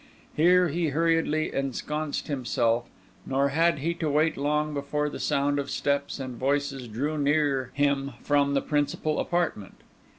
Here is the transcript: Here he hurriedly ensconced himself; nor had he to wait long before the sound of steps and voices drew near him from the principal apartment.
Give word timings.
Here 0.35 0.69
he 0.69 0.87
hurriedly 0.87 1.53
ensconced 1.53 2.25
himself; 2.27 2.85
nor 3.23 3.49
had 3.49 3.77
he 3.77 3.93
to 3.93 4.09
wait 4.09 4.35
long 4.35 4.73
before 4.73 5.09
the 5.11 5.19
sound 5.19 5.59
of 5.59 5.69
steps 5.69 6.19
and 6.19 6.37
voices 6.37 6.87
drew 6.87 7.19
near 7.19 7.69
him 7.75 8.13
from 8.23 8.55
the 8.55 8.63
principal 8.63 9.19
apartment. 9.19 9.81